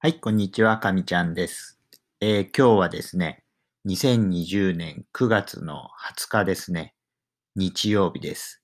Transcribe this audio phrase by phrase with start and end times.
[0.00, 1.80] はい、こんにちは、かみちゃんです。
[2.20, 3.42] えー、今日はですね、
[3.88, 6.94] 2020年9月の20日ですね、
[7.56, 8.62] 日曜日です。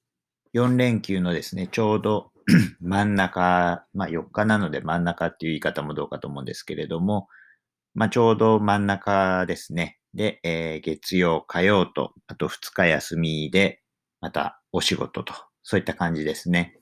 [0.55, 2.31] 4連休のですね、ちょうど
[2.81, 7.27] 真ん中、まあ4日なので真ん中っていう言い方もどうかと思うんですけれども、
[7.95, 9.99] まあちょうど真ん中ですね。
[10.15, 13.83] で、えー、月曜、火曜と、あと2日休みで、
[14.21, 16.79] またお仕事と、そういった感じですね。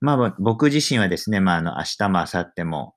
[0.00, 2.95] まあ僕自身はですね、まああの明日も明後日も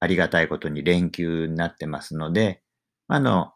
[0.00, 2.62] ありがたいことに連休になってますので、
[3.08, 3.52] あの、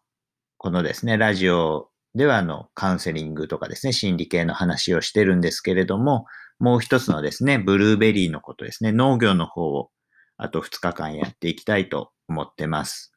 [0.57, 6.27] このですね、ラジオではあの、カウンセリングとかですね、心理系の話をしてるんですけれども、
[6.59, 9.91] もう一つのですね、ブルーベリーのことですね、農業の方を
[10.37, 13.13] あと2日間やっていきたいと思ってます。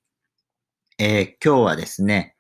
[0.98, 2.36] えー、今日はですね、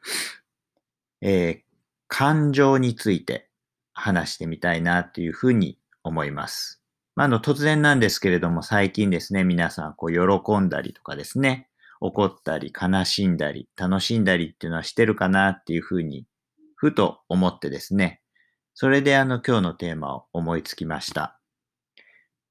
[1.21, 1.61] えー、
[2.07, 3.49] 感情について
[3.93, 6.84] 話してみたいなというふうに思います。
[7.15, 11.69] まあ、あの、突然なんですけれども、最近ですね、皆さん、こう、喜んだりとかですね、
[12.01, 16.25] 怒ったり、悲しんだり、楽しんだりっていうのはしてるかなっていうふうに、
[16.75, 18.21] ふと思ってですね、
[18.73, 21.39] それであの、今日のテーマを思いつきました。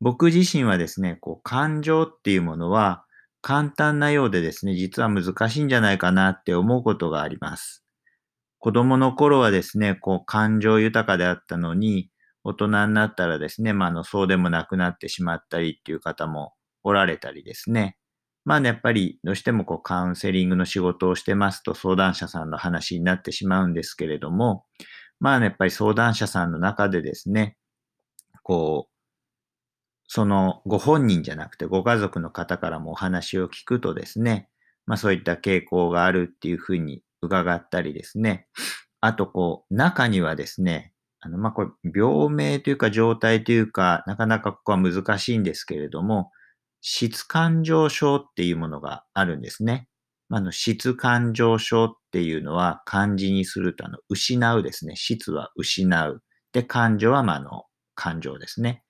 [0.01, 3.05] 僕自身はですね、こう、感情っていうものは、
[3.43, 7.85] 簡単なようでですね、実は難しいんじゃないかなって思うことがあります。
[8.59, 12.09] 子供の頃はですね、こう、感情豊かであったのに、
[12.45, 17.97] 大人になったらですね、まあ、あの、そうでもなくなってしまったりっていう方もおられたりですね。
[18.45, 24.67] まあね、やっぱりどうしてもこうカウンセリングの仕事をしてますと相談者さんの話になってしまうんですけれども、
[25.19, 27.57] まあね、やっぱり相談者さんの中でですね、
[28.43, 28.95] こう、
[30.07, 34.51] そのご本人じゃなくてご家族の方からもお話を聞くとですね、
[34.85, 38.47] まあそういった傾向があるっていうふうに伺ったりですね、
[39.01, 40.94] あとこう、中にはですね、
[41.25, 46.31] あの、まあ、これ、病名というか状態というか、なかなかここは難しいんですけれども、
[46.83, 49.89] 質感情症っていうものがあるんですね。
[50.29, 54.97] あの、質感情症っていうのは漢字にすると、あの、失うですね。
[54.97, 56.23] 質は失う。
[56.53, 57.65] で、感情は、まあ、の、
[57.95, 58.83] 感情ですね。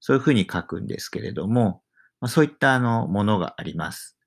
[0.00, 1.82] そういうふうに書くんですけれども、
[2.20, 4.17] まあ、そういったあの、ものがあります。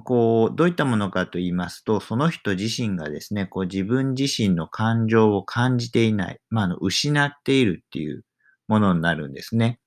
[0.00, 8.24] こう、どういったものかと言いますと、その人自身がですね、こう自分自身の感情を感じていない、まあ、あの、失っているっていう
[8.68, 9.80] ものになるんですね。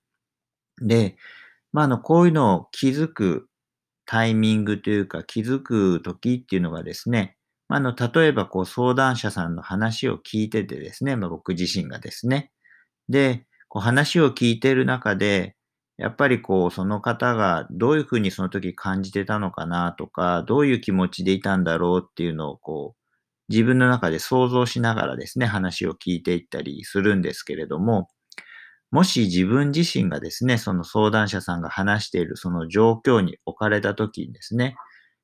[0.81, 1.18] で、
[1.74, 3.47] まあ、あの、こういうのを気づく
[4.06, 7.38] タイミングというか、気づく時っていうのがですね、
[7.68, 12.52] まあ、あの、例えばこう相談者さんの話を聞いててですね、まあ、僕自身がですね、
[13.09, 15.56] で、こう話を聞いてる中で、
[15.99, 22.99] やっぱりこう、その方がどういうふうにその時感じてたのかなとか、どういう気持ちでいたんだろうっていうのをこう、
[23.49, 28.07] 自分の中で想像しながらですね、話を聞いていったりするんですけれども、
[28.91, 34.75] もし自分自身がですね、その相談者さんが話しているその状況に置かれた時にですね、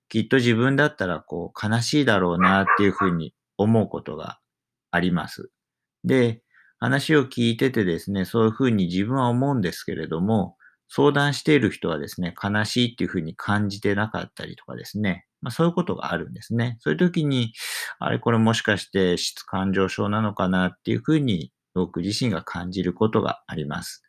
[0.09, 4.39] きっと自分だったらこう悲しいだろうなっていうふうに思うことが
[4.91, 5.49] あります。
[6.03, 6.43] で、
[6.79, 10.57] 話を聞いててですね、そういうふうに自分は思うんですけれども、
[10.95, 16.77] 相談している人はですね、悲しいっていうふうに感じてなかったりとかですね、まあ、そういうことがあるんですね。
[16.79, 17.51] そういう時に、
[17.99, 24.03] あれこれもしかして質感情症なのかなっていうふうに僕自身が感じることがあります。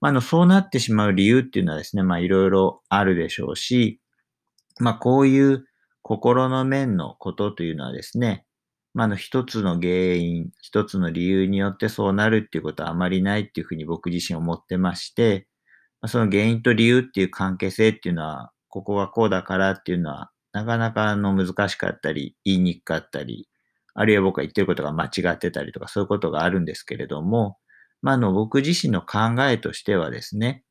[0.00, 4.00] まあ、のそうなってしまう理由っていうのはですね、まあいろいろあるでしょうし、
[4.80, 5.64] まあこういう
[6.02, 8.44] 心の面のことというのはですね、
[8.92, 15.46] まあ、の一つの原因、一つの理由によってそうなるっていうことはあまりないっていうふうに僕自身思ってまして、
[16.08, 23.48] その原因と理由っていう関係性っていうのは、ここがこうだからっていうのは、なかなかあの難しかったり、言いにくかったり、
[23.94, 27.58] あるいは僕が言ってることが間違ってたりとか、そういうことがあるんですけれども、
[28.02, 30.64] まあ、あの僕自身の考えとしてはですね、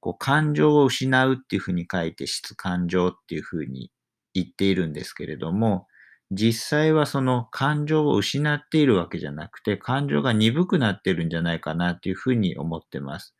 [0.00, 3.90] こう感情を失うっていうふうに書いて質感情っていうふうに
[4.34, 5.86] 言っているんですけれども、
[6.30, 13.34] 実際はその感情を失っているわけじゃなくて、感情が鈍くなってるんじゃないかなっていうふうに思ってます。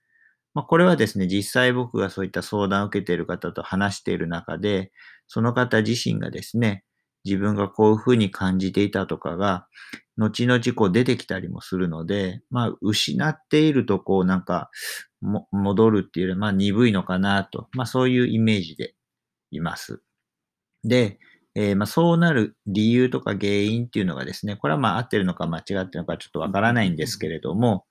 [0.55, 4.93] まあ、これはですね、実際僕がそういった相談を受けている方と話している中で、
[5.27, 6.85] その方自身がですね、
[7.25, 9.67] 自分がこういうふうに感じていたとかが、
[10.17, 14.71] 後々こう出てきたりもするので、まあ、失っているとこうなんか、
[15.51, 18.95] 戻るっていうよりまあ鈍いのかなと、まあそういうイメージで
[19.50, 20.03] います。
[20.85, 21.19] で、
[21.55, 27.87] えー、まあそうなる理由とか原因っていうのがですね、これはまあ合ってるのか間違ってるのかちょっとわからないんですけれども、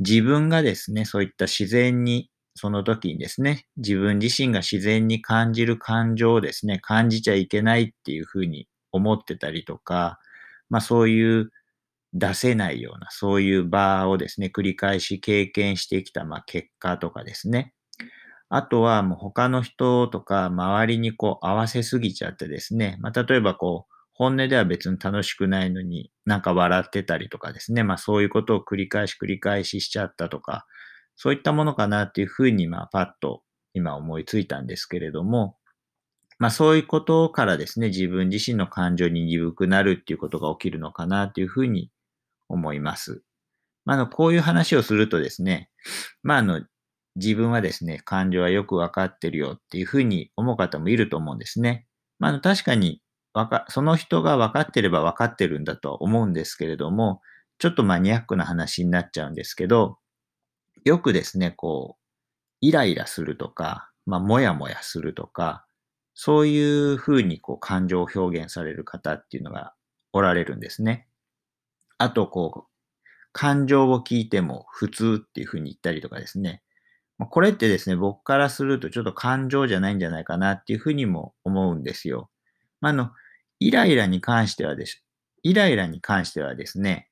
[0.00, 10.18] 自分がですね、そういった自然に、その時にですね、自分自身が自然に感じる感情をですね、感じちゃいけないっていうふうに思ってたりとか、
[10.68, 11.50] まあそういう
[12.14, 17.74] 出せないような、そういう場をですね、繰り返し経験してきた、まあ結果とかですね。
[18.50, 23.89] あとはもう他の人とか周りにこう合わせすぎちゃってですね、まあ、例えばこう、
[24.20, 30.66] 本音では別に楽しくないのになんか笑ってたりとかですね、まあそういうことを繰り返し繰り返ししちゃったとか、
[31.16, 33.40] そういったものかなっていうふうにまあパッと
[33.72, 35.56] 今思いついたんですけれども、
[36.38, 41.90] まあそういうことからですね、自分自身の感情に鈍くなるっていうことが起きるのかなっていうふうに
[42.50, 43.22] 思います。
[43.86, 45.70] まあ、の、こういう話をするとですね、
[46.22, 46.62] まああの、
[47.16, 51.86] 自分はですね、感情はよくわかってるよっていうふうに思う方もいると思うんですね。
[52.18, 53.00] まあ、あの確かに
[53.32, 57.20] か、その人が分かってれば分かってるんだとは思うんですけれども、
[57.58, 59.98] ちょっとマニアックな話になっちゃうんですけど、
[60.84, 62.02] よくですね、こう、
[62.60, 65.64] イライラするとか、まあ、もやもやするとか、
[66.14, 69.74] そういうふうにこう感情を表現される方っていうのが
[70.12, 71.06] おられるんですね。
[71.98, 72.70] あと、こう、
[73.32, 76.62] 感情を聞いても普通っていうふうに言ったりとかですね。
[77.30, 82.30] これってですね、僕からするとちょっと感情じゃないんじゃないかなっていうふうにも思うんですよ。
[82.80, 83.10] まあ、の、
[83.58, 85.04] イライラに関してはです、
[85.42, 87.08] イライラに関してはですね、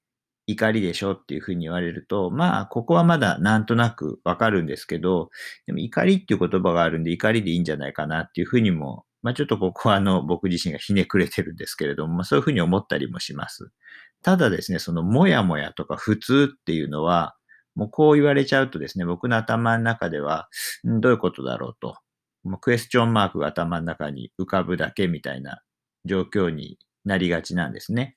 [0.46, 5.28] 怒りでしょっていうふうに言われると、まあ、ここはまだなんとなくわかるんですけど、
[5.66, 13.70] でも怒りっていう言葉があるんで怒りでいいんじゃないかなっていうふうにも、まあちょっとここはあの僕自身がひねくれてるんですけれども、まあそういうふうに思ったりもします。
[14.22, 17.36] ただですね、そのもやもやとか普通っていうのは、
[17.74, 20.48] もうこう言われちゃうとですね、僕の頭の中では、
[20.84, 21.96] どういうことだろうと。
[22.44, 25.62] もうクエスチョンマークが頭の中に浮かぶだけみたいな
[26.04, 28.16] 状況になりがちなんですね。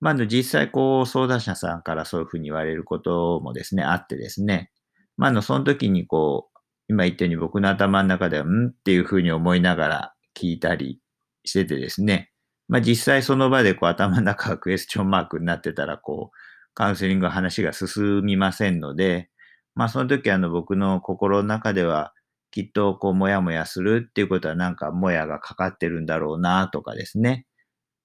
[0.00, 4.70] まあ、実際こう相談者さんからそういうふうに言われることもですね、あってですね。
[5.16, 6.58] まあ、の、その時にこう、
[6.88, 10.98] 今言ったように僕の頭の中では、んっていうふうに思いながら聞いたり
[11.44, 12.30] しててですね。
[12.68, 19.28] まあ、実際その場でこう頭の中がクエスチョンマークになってたら、こう、カウンセリング話が進みませんので、
[19.74, 22.14] まあ、その時あの僕の心の中では、
[22.50, 27.46] きっとこう、もやもやするっていうことはなんかもやがかかってるんだろうなとかですね。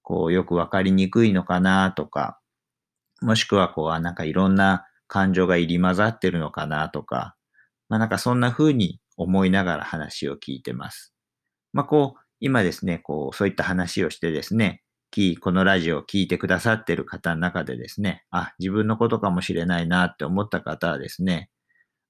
[0.04, 2.40] こう、よくわかりにくいのかなとか、
[3.22, 7.36] もしくはこう、なんかいろんな感情が入り混ざってるのかなとか、
[7.90, 11.14] まあなんかそんな風に思いながら話を聞いてます。
[11.74, 14.84] まあこう、今ですね、こう、そういった話をしてですね、
[15.40, 21.50] このラジオを聞いてくださってる方の中でですね、あ、自分のことかもしれないなって思った方はですね、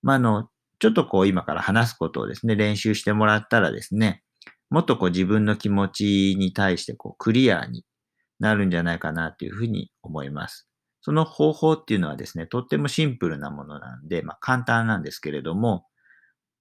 [0.01, 0.49] まあ、あの、
[0.79, 4.23] ちょっとこう今から話すことをですね、練習してもらったらですね、
[4.69, 7.83] もっとこう自分の気持ちに対してこうクリアに
[8.39, 10.67] なるんじゃないかなというふうに思います。
[11.01, 15.85] その方法っていうのはですね、とってもシンプルなものなんで、まあ簡単なんですけれども、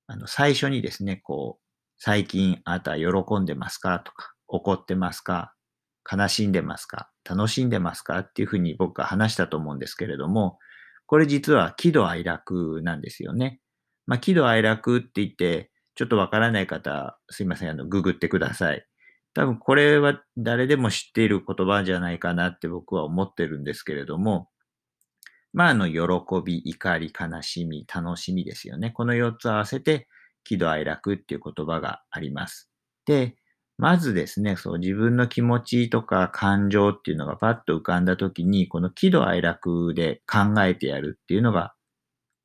[0.07, 1.63] あの最初にですね、こう、
[1.99, 4.01] 最近あなたは喜んでますか？
[4.01, 5.55] とか、怒ってますか
[6.11, 8.19] 悲しんでますか楽しんでますか？
[8.19, 10.59] っていうふうに僕は話したと思うんですけれども、
[11.07, 13.61] これ実は喜怒哀楽なんですよね。
[14.07, 18.87] まあ、喜怒哀楽って言って、ちょっとわからない方、すいません、あの、ググってください。
[19.35, 24.49] 多分これは誰でも知っている言葉じゃないかなって僕は思ってるんですけれども、
[25.53, 25.99] まあ、あの、喜
[26.45, 28.91] び、怒り、悲しみ、楽しみですよね。
[28.91, 30.09] この4つ合わせて、
[30.43, 32.71] 喜怒哀楽っていう言葉があります。
[33.07, 33.37] で、
[33.77, 41.75] まずですね、そう自分の気持ちとか感情っていうのがパッと浮かんだ時に、この喜怒哀楽で考えてやるっていうのが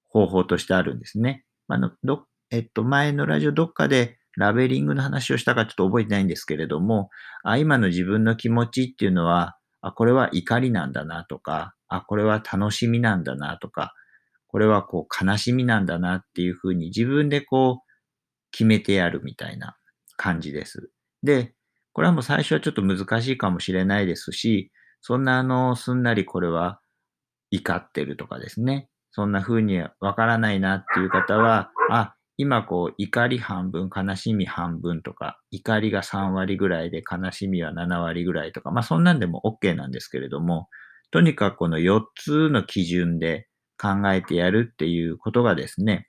[0.07, 1.45] 方法としてあるんですね。
[1.75, 7.09] あ、ど、えっと、前のラジオどっかでラベリングの話をしたかちょっと覚えてないんですけれども、
[7.43, 13.93] あ、今の自分の気持ちっていうのは、あ、これは怒りなんだなとか、あ、これは楽しみなんだなとか、
[14.47, 17.89] これはこう悲しみなんだなっていうふうに自分でこう
[18.51, 19.77] 決めてやるみたいな
[20.17, 20.89] 感じです。
[21.23, 21.53] で、
[21.93, 24.71] これはもう最初はちょっと難しいかもしれないですし、
[25.01, 26.79] そんなあの、すんなりこれは
[27.51, 28.88] 怒ってるとかですね。
[29.11, 40.69] そんな風にわからないなっていう方は、あ、今こう怒り半分、悲しみ半分とか、怒りが3割ぐらいで悲しみは7割ぐらいとか、まあそんなんでも OK なんですけれども、
[41.11, 43.47] とにかくこの4つの基準で
[43.77, 46.07] 考えてやるっていうことがですね、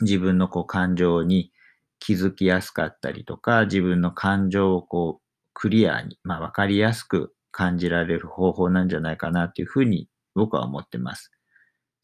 [0.00, 1.52] 自分のこう感情に
[2.00, 11.30] 気づきやすかったりとか、自分の感情をこうクリアに、まあわかりやすく感じられる方法なんじゃないかなというふうに僕は思ってます。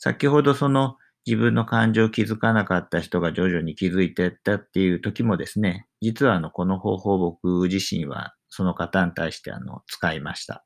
[0.00, 10.64] 先ほどその自分の感情を気づかなかった人が徐々に気づいてったっていう時もですね、実はあのこの方法僕自身はその方に対してあの使いました。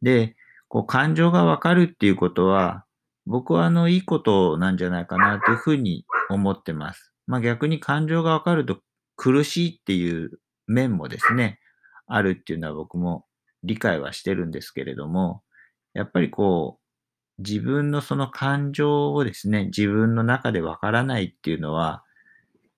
[0.00, 0.36] で、
[0.68, 2.86] こう感情がわかるっていうことは、
[3.26, 7.12] 僕はあのいいことなんじゃないかなというふうに思ってます。
[7.26, 8.80] まあ逆に感情がわかると
[9.16, 10.30] 苦しいっていう
[10.66, 11.58] 面もですね、
[12.06, 13.26] あるっていうのは僕も
[13.62, 15.42] 理解はしてるんですけれども、
[15.92, 16.83] やっぱりこう、
[17.38, 22.04] 自分のその感情をですね、自分の中でわからないっていうのは、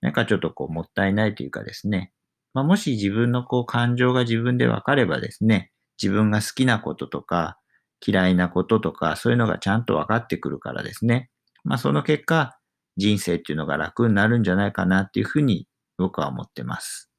[0.01, 2.13] なんかちょっとこうもったいないというかですね、
[2.55, 5.73] まあ、もし自分のこう感情が自分で分かればですね、
[6.03, 7.59] 自分が好きなこととか
[8.07, 11.31] 嫌いなこととかそういうのがちゃんと分かってくるからですね、
[11.65, 12.59] まあその結果
[12.97, 15.67] 人生っていうのが楽になるんじゃないかなっていうふうに
[15.99, 17.11] 僕は思ってます。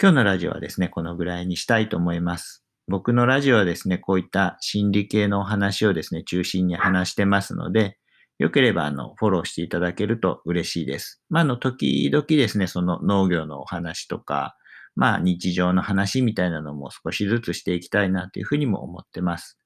[0.00, 2.61] 今日のラジオはですね、このぐらいにしたいと思います。
[2.92, 7.96] 僕のラジオはですね、こういった心理系のお話をですね、中心に話してますので、
[8.38, 11.22] よければ、あの、フォローしていただけると嬉しいです。
[11.30, 14.58] まあ、あの、時々ですね、その農業のお話とか、
[14.94, 19.58] まあ、日常の話みたいなのも少しずつしていきたいなというふうにも思ってます。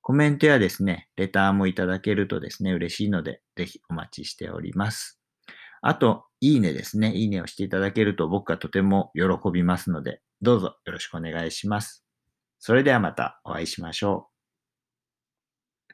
[0.00, 5.20] コメントやですね、レターもいただけるとですね、嬉しいので、ぜひお待ちしております。
[5.80, 7.12] あと、いいねですね。
[7.14, 12.07] いいねをしていただけると僕はとても喜びますので、どうぞよろしくお願いします。
[12.58, 14.37] それではまたお会いしましょう。